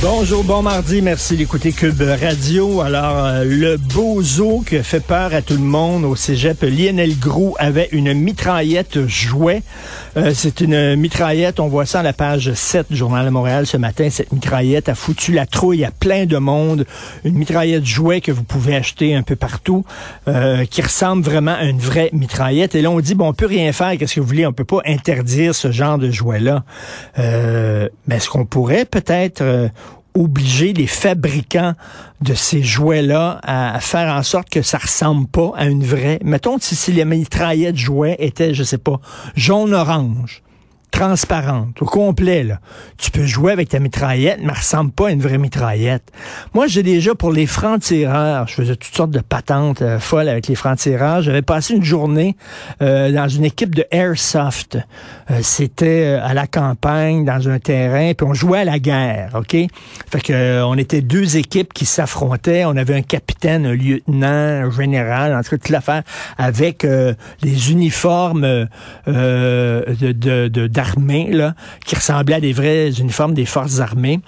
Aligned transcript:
Bonjour, 0.00 0.42
bon 0.42 0.62
mardi, 0.62 1.00
merci 1.00 1.36
d'écouter 1.36 1.70
Cube 1.70 2.02
Radio. 2.02 2.80
Alors, 2.80 3.18
euh, 3.18 3.44
le 3.44 3.76
bozo 3.76 4.64
qui 4.68 4.82
fait 4.82 4.98
peur 4.98 5.32
à 5.32 5.42
tout 5.42 5.54
le 5.54 5.60
monde 5.60 6.04
au 6.04 6.16
cégep, 6.16 6.62
Lionel 6.62 7.16
Groux 7.18 7.54
avait 7.58 7.88
une 7.92 8.12
mitraillette 8.12 9.06
jouet. 9.06 9.62
Euh, 10.16 10.32
c'est 10.34 10.60
une 10.60 10.96
mitraillette, 10.96 11.60
on 11.60 11.68
voit 11.68 11.86
ça 11.86 12.00
à 12.00 12.02
la 12.02 12.12
page 12.12 12.52
7 12.52 12.90
du 12.90 12.96
Journal 12.96 13.24
de 13.24 13.30
Montréal 13.30 13.66
ce 13.66 13.76
matin. 13.76 14.08
Cette 14.10 14.32
mitraillette 14.32 14.88
a 14.88 14.96
foutu 14.96 15.32
la 15.32 15.46
trouille 15.46 15.84
à 15.84 15.92
plein 15.92 16.26
de 16.26 16.36
monde. 16.36 16.84
Une 17.24 17.36
mitraillette 17.36 17.86
jouet 17.86 18.20
que 18.20 18.32
vous 18.32 18.42
pouvez 18.42 18.74
acheter 18.74 19.14
un 19.14 19.22
peu 19.22 19.36
partout, 19.36 19.84
euh, 20.26 20.64
qui 20.64 20.82
ressemble 20.82 21.22
vraiment 21.22 21.54
à 21.54 21.64
une 21.64 21.80
vraie 21.80 22.10
mitraillette. 22.12 22.74
Et 22.74 22.82
là, 22.82 22.90
on 22.90 22.98
dit, 22.98 23.14
bon, 23.14 23.28
on 23.28 23.34
peut 23.34 23.46
rien 23.46 23.72
faire, 23.72 23.96
qu'est-ce 23.96 24.16
que 24.16 24.20
vous 24.20 24.26
voulez? 24.26 24.46
On 24.46 24.52
peut 24.52 24.64
pas 24.64 24.82
interdire 24.84 25.54
ce 25.54 25.70
genre 25.70 25.98
de 25.98 26.10
jouet-là. 26.10 26.64
mais 27.16 28.16
est-ce 28.16 28.28
qu'on 28.28 28.46
pourrait 28.46 28.84
peut-être 28.92 29.70
obliger 30.14 30.72
les 30.72 30.86
fabricants 30.86 31.74
de 32.20 32.34
ces 32.34 32.62
jouets-là 32.62 33.40
à, 33.42 33.80
faire 33.80 34.14
en 34.14 34.22
sorte 34.22 34.48
que 34.50 34.62
ça 34.62 34.78
ressemble 34.78 35.26
pas 35.26 35.52
à 35.56 35.66
une 35.66 35.84
vraie. 35.84 36.18
Mettons 36.22 36.58
si, 36.60 36.76
si 36.76 36.92
les 36.92 37.04
mitraillettes 37.04 37.76
jouets 37.76 38.16
étaient, 38.18 38.54
je 38.54 38.62
sais 38.62 38.78
pas, 38.78 39.00
jaune-orange 39.34 40.42
transparente, 40.92 41.80
au 41.80 41.86
complet. 41.86 42.44
Là. 42.44 42.60
Tu 42.98 43.10
peux 43.10 43.24
jouer 43.24 43.50
avec 43.50 43.70
ta 43.70 43.80
mitraillette, 43.80 44.38
mais 44.40 44.50
elle 44.52 44.58
ressemble 44.58 44.92
pas 44.92 45.08
à 45.08 45.10
une 45.10 45.20
vraie 45.20 45.38
mitraillette. 45.38 46.12
Moi, 46.54 46.68
j'ai 46.68 46.84
déjà 46.84 47.14
pour 47.14 47.32
les 47.32 47.46
francs-tireurs, 47.46 48.46
je 48.46 48.54
faisais 48.54 48.76
toutes 48.76 48.94
sortes 48.94 49.10
de 49.10 49.20
patentes 49.20 49.82
euh, 49.82 49.98
folles 49.98 50.28
avec 50.28 50.46
les 50.46 50.54
francs-tireurs. 50.54 51.22
J'avais 51.22 51.42
passé 51.42 51.74
une 51.74 51.82
journée 51.82 52.36
euh, 52.82 53.10
dans 53.10 53.26
une 53.26 53.44
équipe 53.44 53.74
de 53.74 53.84
airsoft. 53.90 54.78
Euh, 55.30 55.40
c'était 55.42 56.20
à 56.22 56.34
la 56.34 56.46
campagne, 56.46 57.24
dans 57.24 57.48
un 57.48 57.58
terrain, 57.58 58.12
puis 58.14 58.26
on 58.28 58.34
jouait 58.34 58.60
à 58.60 58.64
la 58.64 58.78
guerre, 58.78 59.30
OK? 59.34 59.56
Fait 60.10 60.20
que 60.22 60.62
on 60.62 60.76
était 60.76 61.00
deux 61.00 61.38
équipes 61.38 61.72
qui 61.72 61.86
s'affrontaient. 61.86 62.66
On 62.66 62.76
avait 62.76 62.94
un 62.94 63.02
capitaine, 63.02 63.64
un 63.64 63.74
lieutenant, 63.74 64.66
un 64.66 64.70
général, 64.70 65.34
en 65.34 65.42
tout 65.42 65.50
cas 65.50 65.56
toute 65.56 65.68
l'affaire, 65.70 66.02
avec 66.36 66.86
les 67.42 67.72
uniformes 67.72 68.66
de, 69.06 70.12
de, 70.12 70.48
de 70.48 70.66
qui 71.84 71.94
ressemblaient 71.94 72.36
à 72.36 72.40
des 72.40 72.52
vrais 72.52 72.90
uniformes 72.90 73.34
des 73.34 73.46
forces 73.46 73.80
armées. 73.80 74.20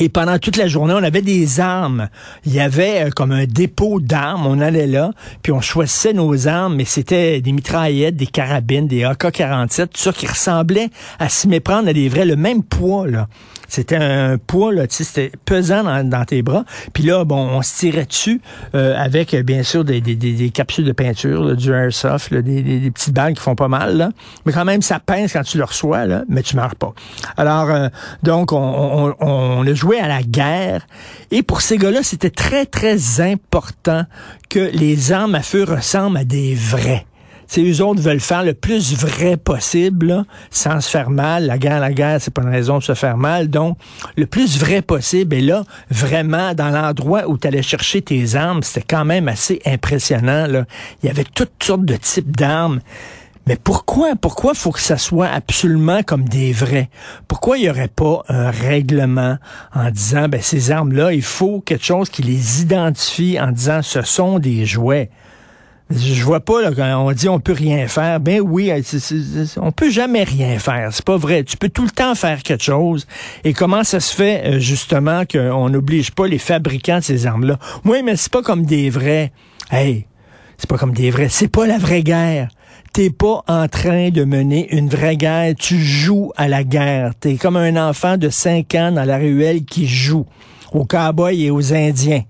Et 0.00 0.08
pendant 0.08 0.38
toute 0.38 0.56
la 0.56 0.66
journée, 0.66 0.94
on 0.94 1.02
avait 1.02 1.22
des 1.22 1.60
armes. 1.60 2.08
Il 2.44 2.52
y 2.52 2.60
avait 2.60 3.04
euh, 3.04 3.10
comme 3.10 3.30
un 3.30 3.44
dépôt 3.44 4.00
d'armes. 4.00 4.46
On 4.46 4.58
allait 4.58 4.86
là, 4.86 5.12
puis 5.42 5.52
on 5.52 5.60
choisissait 5.60 6.12
nos 6.12 6.48
armes, 6.48 6.74
mais 6.74 6.84
c'était 6.84 7.40
des 7.40 7.52
mitraillettes, 7.52 8.16
des 8.16 8.26
carabines, 8.26 8.88
des 8.88 9.04
AK-47, 9.04 9.88
tout 9.88 10.00
ça 10.00 10.12
qui 10.12 10.26
ressemblait 10.26 10.88
à 11.18 11.28
s'y 11.28 11.46
méprendre 11.46 11.88
à 11.88 11.92
des 11.92 12.08
vrais, 12.08 12.24
le 12.24 12.36
même 12.36 12.62
poids. 12.64 13.06
C'était 13.72 13.96
un 13.96 14.36
poids, 14.36 14.70
là, 14.70 14.82
c'était 14.86 15.32
pesant 15.46 16.04
dans, 16.04 16.24
tes 16.26 16.42
bras. 16.42 16.66
Puis 16.92 17.04
là, 17.04 17.24
bon, 17.24 17.38
on 17.38 17.62
se 17.62 17.78
tirait 17.78 18.04
dessus 18.04 18.42
euh, 18.74 18.94
avec, 18.98 19.34
bien 19.34 19.62
sûr, 19.62 19.82
des, 19.82 20.02
capsules 20.52 20.84
de 20.84 20.92
peinture, 20.92 21.56
du 21.56 21.72
airsoft, 21.72 22.34
des, 22.34 22.60
des, 22.60 22.90
petites 22.90 23.14
balles 23.14 23.32
qui 23.32 23.40
font 23.40 23.54
pas 23.54 23.68
mal. 23.68 23.96
Là. 23.96 24.10
Mais 24.44 24.52
quand 24.52 24.66
même, 24.66 24.82
ça 24.82 25.00
pince 25.00 25.32
quand 25.32 25.42
tu 25.42 25.56
le 25.56 25.64
reçois, 25.64 26.04
là, 26.04 26.24
mais 26.28 26.42
tu 26.42 26.54
meurs 26.54 26.76
pas. 26.76 26.92
Alors, 27.38 27.70
euh, 27.70 27.88
donc, 28.22 28.52
on, 28.52 28.58
on, 28.58 29.14
on 29.26 29.66
a 29.66 29.72
joué 29.72 29.98
à 29.98 30.06
la 30.06 30.22
guerre. 30.22 30.86
Et 31.30 31.42
pour 31.42 31.62
ces 31.62 31.78
gars-là, 31.78 32.02
c'était 32.02 32.28
très, 32.28 32.66
très 32.66 33.22
important 33.22 34.04
que 34.50 34.70
les 34.74 35.12
armes 35.12 35.34
à 35.34 35.42
feu 35.42 35.64
ressemblent 35.64 36.18
à 36.18 36.24
des 36.24 36.54
vrais 36.54 37.06
c'est 37.52 37.62
eux 37.62 37.84
autres 37.84 38.00
veulent 38.00 38.18
faire 38.18 38.44
le 38.44 38.54
plus 38.54 38.94
vrai 38.94 39.36
possible, 39.36 40.24
sans 40.50 40.80
se 40.80 40.88
faire 40.88 41.10
mal. 41.10 41.44
La 41.44 41.58
guerre, 41.58 41.80
la 41.80 41.92
guerre, 41.92 42.18
c'est 42.18 42.32
pas 42.32 42.40
une 42.40 42.48
raison 42.48 42.78
de 42.78 42.82
se 42.82 42.94
faire 42.94 43.18
mal. 43.18 43.50
Donc, 43.50 43.76
le 44.16 44.24
plus 44.24 44.58
vrai 44.58 44.80
possible. 44.80 45.36
Et 45.36 45.42
là, 45.42 45.64
vraiment, 45.90 46.54
dans 46.54 46.70
l'endroit 46.70 47.28
où 47.28 47.36
tu 47.36 47.46
allais 47.46 47.60
chercher 47.60 48.00
tes 48.00 48.36
armes, 48.36 48.62
c'était 48.62 48.86
quand 48.88 49.04
même 49.04 49.28
assez 49.28 49.60
impressionnant. 49.66 50.46
Là. 50.46 50.64
Il 51.02 51.08
y 51.08 51.10
avait 51.10 51.26
toutes 51.26 51.62
sortes 51.62 51.84
de 51.84 51.96
types 51.96 52.34
d'armes. 52.34 52.80
Mais 53.46 53.58
pourquoi, 53.62 54.16
pourquoi 54.16 54.54
faut 54.54 54.72
que 54.72 54.80
ça 54.80 54.96
soit 54.96 55.28
absolument 55.28 56.02
comme 56.02 56.26
des 56.26 56.54
vrais? 56.54 56.88
Pourquoi 57.28 57.58
il 57.58 57.64
n'y 57.64 57.68
aurait 57.68 57.88
pas 57.88 58.22
un 58.30 58.50
règlement 58.50 59.36
en 59.74 59.90
disant, 59.90 60.26
ben, 60.26 60.40
ces 60.40 60.70
armes-là, 60.70 61.12
il 61.12 61.20
faut 61.20 61.60
quelque 61.60 61.84
chose 61.84 62.08
qui 62.08 62.22
les 62.22 62.62
identifie 62.62 63.38
en 63.38 63.52
disant, 63.52 63.82
ce 63.82 64.00
sont 64.00 64.38
des 64.38 64.64
jouets? 64.64 65.10
Je 65.94 66.24
vois 66.24 66.40
pas 66.40 66.62
là, 66.62 66.70
quand 66.74 67.04
on 67.06 67.12
dit 67.12 67.28
on 67.28 67.40
peut 67.40 67.52
rien 67.52 67.86
faire. 67.88 68.20
Ben 68.20 68.40
oui, 68.40 68.72
on 69.56 69.72
peut 69.72 69.90
jamais 69.90 70.24
rien 70.24 70.58
faire. 70.58 70.88
C'est 70.92 71.04
pas 71.04 71.16
vrai. 71.16 71.44
Tu 71.44 71.56
peux 71.56 71.68
tout 71.68 71.84
le 71.84 71.90
temps 71.90 72.14
faire 72.14 72.42
quelque 72.42 72.62
chose. 72.62 73.06
Et 73.44 73.52
comment 73.52 73.84
ça 73.84 74.00
se 74.00 74.14
fait 74.14 74.42
euh, 74.44 74.58
justement 74.58 75.24
qu'on 75.24 75.68
n'oblige 75.68 76.12
pas 76.12 76.26
les 76.26 76.38
fabricants 76.38 76.98
de 76.98 77.04
ces 77.04 77.26
armes-là? 77.26 77.58
Oui, 77.84 78.02
mais 78.04 78.16
c'est 78.16 78.32
pas 78.32 78.42
comme 78.42 78.64
des 78.64 78.90
vrais. 78.90 79.32
Hey, 79.70 80.06
c'est 80.58 80.68
pas 80.68 80.78
comme 80.78 80.92
des 80.92 81.10
vrais. 81.10 81.28
C'est 81.28 81.48
pas 81.48 81.66
la 81.66 81.78
vraie 81.78 82.02
guerre. 82.02 82.48
T'es 82.92 83.10
pas 83.10 83.42
en 83.48 83.68
train 83.68 84.10
de 84.10 84.24
mener 84.24 84.74
une 84.74 84.88
vraie 84.88 85.16
guerre. 85.16 85.54
Tu 85.58 85.78
joues 85.78 86.32
à 86.36 86.48
la 86.48 86.62
guerre. 86.62 87.12
T'es 87.18 87.36
comme 87.36 87.56
un 87.56 87.76
enfant 87.76 88.16
de 88.16 88.28
5 88.28 88.74
ans 88.74 88.92
dans 88.92 89.04
la 89.04 89.16
ruelle 89.16 89.64
qui 89.64 89.86
joue 89.86 90.26
aux 90.72 90.84
cowboys 90.84 91.42
et 91.42 91.50
aux 91.50 91.72
Indiens 91.72 92.22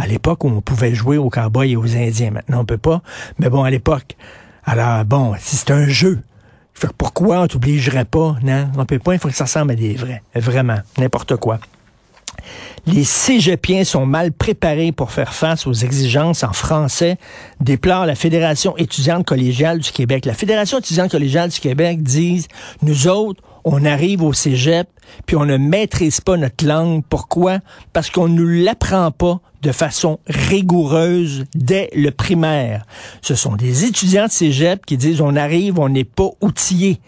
à 0.00 0.06
l'époque 0.06 0.44
on 0.44 0.60
pouvait 0.60 0.94
jouer 0.94 1.18
aux 1.18 1.28
cowboys 1.28 1.70
et 1.70 1.76
aux 1.76 1.96
Indiens. 1.96 2.30
Maintenant, 2.30 2.60
on 2.60 2.64
peut 2.64 2.78
pas. 2.78 3.02
Mais 3.38 3.50
bon, 3.50 3.64
à 3.64 3.70
l'époque. 3.70 4.16
Alors, 4.64 5.04
bon, 5.04 5.34
si 5.38 5.56
c'est 5.56 5.70
un 5.70 5.86
jeu, 5.88 6.20
pourquoi 6.96 7.42
on 7.42 7.46
t'obligerait 7.46 8.06
pas? 8.06 8.36
Non, 8.42 8.70
on 8.78 8.86
peut 8.86 8.98
pas, 8.98 9.14
il 9.14 9.18
faut 9.18 9.28
que 9.28 9.34
ça 9.34 9.44
ressemble 9.44 9.72
à 9.72 9.74
des 9.74 9.94
vrais. 9.94 10.22
Vraiment, 10.34 10.78
n'importe 10.98 11.36
quoi. 11.36 11.58
Les 12.86 13.04
cégepiens 13.04 13.84
sont 13.84 14.06
mal 14.06 14.32
préparés 14.32 14.92
pour 14.92 15.10
faire 15.10 15.34
face 15.34 15.66
aux 15.66 15.74
exigences 15.74 16.42
en 16.44 16.54
français, 16.54 17.18
déplore 17.60 18.06
la 18.06 18.14
Fédération 18.14 18.74
étudiante 18.78 19.26
collégiale 19.26 19.80
du 19.80 19.92
Québec. 19.92 20.24
La 20.24 20.32
Fédération 20.32 20.78
étudiante 20.78 21.10
collégiale 21.10 21.50
du 21.50 21.60
Québec 21.60 22.02
dit, 22.02 22.46
nous 22.80 23.06
autres, 23.08 23.42
on 23.64 23.84
arrive 23.84 24.22
au 24.22 24.32
cégep, 24.32 24.88
puis 25.26 25.36
on 25.36 25.44
ne 25.44 25.56
maîtrise 25.56 26.20
pas 26.20 26.36
notre 26.36 26.66
langue. 26.66 27.02
Pourquoi? 27.08 27.58
Parce 27.92 28.10
qu'on 28.10 28.28
ne 28.28 28.42
l'apprend 28.42 29.10
pas 29.10 29.40
de 29.62 29.72
façon 29.72 30.18
rigoureuse 30.26 31.44
dès 31.54 31.90
le 31.94 32.10
primaire. 32.10 32.84
Ce 33.20 33.34
sont 33.34 33.56
des 33.56 33.84
étudiants 33.84 34.26
de 34.26 34.30
cégep 34.30 34.86
qui 34.86 34.96
disent 34.96 35.20
on 35.20 35.36
arrive, 35.36 35.78
on 35.78 35.88
n'est 35.88 36.04
pas 36.04 36.30
outillés. 36.40 37.00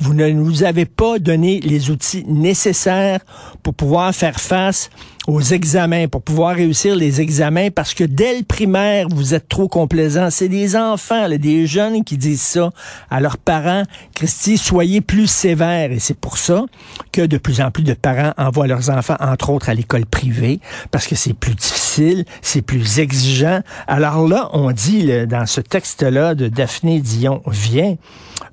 Vous 0.00 0.14
ne 0.14 0.28
nous 0.28 0.62
avez 0.62 0.84
pas 0.84 1.18
donné 1.18 1.60
les 1.60 1.90
outils 1.90 2.24
nécessaires 2.28 3.20
pour 3.62 3.74
pouvoir 3.74 4.14
faire 4.14 4.38
face 4.38 4.90
aux 5.28 5.42
examens, 5.42 6.08
pour 6.08 6.22
pouvoir 6.22 6.56
réussir 6.56 6.96
les 6.96 7.20
examens, 7.20 7.68
parce 7.70 7.92
que 7.92 8.02
dès 8.02 8.38
le 8.38 8.44
primaire, 8.44 9.08
vous 9.10 9.34
êtes 9.34 9.46
trop 9.46 9.68
complaisant. 9.68 10.30
C'est 10.30 10.48
des 10.48 10.74
enfants, 10.74 11.28
des 11.28 11.66
jeunes 11.66 12.02
qui 12.02 12.16
disent 12.16 12.40
ça 12.40 12.70
à 13.10 13.20
leurs 13.20 13.36
parents. 13.36 13.82
Christy, 14.14 14.56
soyez 14.56 15.02
plus 15.02 15.26
sévères. 15.26 15.92
Et 15.92 15.98
c'est 15.98 16.18
pour 16.18 16.38
ça 16.38 16.64
que 17.12 17.20
de 17.20 17.36
plus 17.36 17.60
en 17.60 17.70
plus 17.70 17.82
de 17.82 17.92
parents 17.92 18.32
envoient 18.38 18.66
leurs 18.66 18.88
enfants, 18.88 19.16
entre 19.20 19.50
autres, 19.50 19.68
à 19.68 19.74
l'école 19.74 20.06
privée, 20.06 20.60
parce 20.90 21.06
que 21.06 21.14
c'est 21.14 21.34
plus 21.34 21.54
difficile, 21.54 22.24
c'est 22.40 22.62
plus 22.62 22.98
exigeant. 22.98 23.60
Alors 23.86 24.26
là, 24.26 24.48
on 24.54 24.70
dit 24.70 25.10
dans 25.26 25.44
ce 25.44 25.60
texte-là 25.60 26.36
de 26.36 26.48
Daphné 26.48 27.00
Dion 27.00 27.42
vient, 27.46 27.96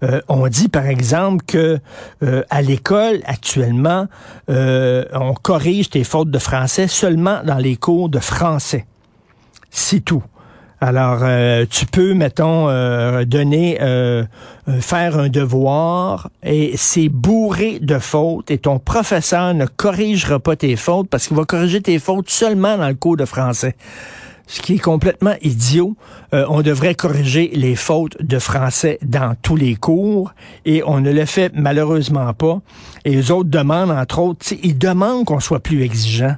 euh, 0.04 0.20
on 0.28 0.48
dit 0.48 0.68
par 0.68 0.88
exemple 0.88 1.46
que 1.46 1.80
euh, 2.24 2.44
à 2.50 2.62
l'école 2.62 3.22
actuellement, 3.26 4.08
euh, 4.50 5.06
on 5.14 5.34
corrige 5.34 5.90
tes 5.90 6.04
fautes 6.04 6.32
de 6.32 6.40
français 6.40 6.65
seulement 6.68 7.42
dans 7.44 7.58
les 7.58 7.76
cours 7.76 8.10
de 8.10 8.20
français. 8.20 8.86
C'est 9.72 10.00
tout. 10.00 10.24
Alors, 10.82 11.24
tu 11.70 11.86
peux, 11.86 12.14
mettons, 12.14 12.68
donner, 13.24 13.78
faire 14.80 15.18
un 15.18 15.30
devoir 15.30 16.30
et 16.44 16.74
c'est 16.76 17.10
bourré 17.10 17.80
de 17.80 17.98
fautes 17.98 18.52
et 18.52 18.58
ton 18.58 18.78
professeur 18.80 19.54
ne 19.54 19.66
corrigera 19.66 20.40
pas 20.40 20.56
tes 20.56 20.76
fautes 20.76 21.10
parce 21.10 21.28
qu'il 21.28 21.38
va 21.38 21.46
corriger 21.46 21.82
tes 21.82 21.98
fautes 21.98 22.30
seulement 22.30 22.78
dans 22.78 22.88
le 22.88 22.96
cours 22.96 23.18
de 23.18 23.26
français. 23.26 23.76
Ce 24.48 24.62
qui 24.62 24.76
est 24.76 24.80
complètement 24.80 25.36
idiot. 25.42 25.96
Euh, 26.34 26.46
on 26.50 26.62
devrait 26.62 26.96
corriger 26.96 27.52
les 27.54 27.76
fautes 27.76 28.18
de 28.22 28.40
français 28.40 29.00
dans 29.02 29.36
tous 29.42 29.56
les 29.56 29.76
cours 29.76 30.34
et 30.66 30.84
on 30.86 31.02
ne 31.02 31.12
le 31.12 31.26
fait 31.26 31.52
malheureusement 31.56 32.34
pas. 32.34 32.62
Et 33.06 33.12
les 33.12 33.32
autres 33.32 33.50
demandent, 33.50 33.92
entre 33.92 34.20
autres, 34.20 34.46
ils 34.64 34.78
demandent 34.78 35.26
qu'on 35.26 35.40
soit 35.40 35.60
plus 35.60 35.84
exigeant 35.84 36.36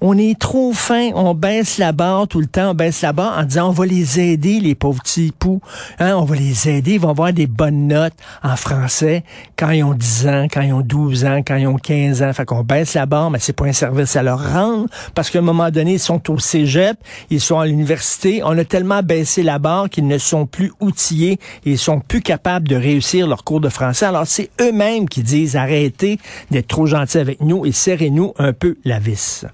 on 0.00 0.16
est 0.18 0.38
trop 0.38 0.72
fin, 0.72 1.10
on 1.14 1.34
baisse 1.34 1.78
la 1.78 1.92
barre 1.92 2.28
tout 2.28 2.40
le 2.40 2.46
temps, 2.46 2.70
on 2.70 2.74
baisse 2.74 3.02
la 3.02 3.12
barre 3.12 3.38
en 3.38 3.44
disant 3.44 3.68
on 3.68 3.72
va 3.72 3.86
les 3.86 4.20
aider, 4.20 4.60
les 4.60 4.74
pauvres 4.74 5.02
petits 5.02 5.32
poux. 5.36 5.60
Hein, 5.98 6.14
on 6.16 6.24
va 6.24 6.36
les 6.36 6.68
aider, 6.68 6.94
ils 6.94 7.00
vont 7.00 7.10
avoir 7.10 7.32
des 7.32 7.46
bonnes 7.46 7.88
notes 7.88 8.14
en 8.42 8.56
français 8.56 9.24
quand 9.56 9.70
ils 9.70 9.82
ont 9.82 9.94
10 9.94 10.26
ans, 10.28 10.46
quand 10.52 10.60
ils 10.60 10.72
ont 10.72 10.82
12 10.82 11.24
ans, 11.24 11.42
quand 11.46 11.56
ils 11.56 11.66
ont 11.66 11.76
15 11.76 12.22
ans. 12.22 12.32
Fait 12.32 12.44
qu'on 12.44 12.62
baisse 12.62 12.94
la 12.94 13.06
barre, 13.06 13.30
mais 13.30 13.38
c'est 13.38 13.52
pas 13.52 13.66
un 13.66 13.72
service 13.72 14.16
à 14.16 14.22
leur 14.22 14.52
rendre 14.52 14.86
parce 15.14 15.30
qu'à 15.30 15.38
un 15.38 15.42
moment 15.42 15.70
donné, 15.70 15.94
ils 15.94 15.98
sont 15.98 16.30
au 16.30 16.38
cégep, 16.38 16.98
ils 17.30 17.40
sont 17.40 17.58
à 17.58 17.66
l'université. 17.66 18.42
On 18.44 18.56
a 18.58 18.64
tellement 18.64 19.02
baissé 19.02 19.42
la 19.42 19.58
barre 19.58 19.88
qu'ils 19.88 20.06
ne 20.06 20.18
sont 20.18 20.46
plus 20.46 20.72
outillés 20.80 21.38
et 21.64 21.72
ils 21.72 21.78
sont 21.78 22.00
plus 22.00 22.20
capables 22.20 22.68
de 22.68 22.76
réussir 22.76 23.26
leur 23.26 23.44
cours 23.44 23.60
de 23.60 23.68
français. 23.68 24.06
Alors 24.06 24.26
c'est 24.26 24.50
eux-mêmes 24.60 25.08
qui 25.08 25.22
disent 25.22 25.56
arrêtez 25.56 26.18
d'être 26.50 26.68
trop 26.68 26.86
gentils 26.86 27.18
avec 27.18 27.40
nous 27.40 27.64
et 27.64 27.72
serrez-nous 27.72 28.34
un 28.38 28.52
peu 28.52 28.76
la 28.84 28.98
vis. 28.98 29.46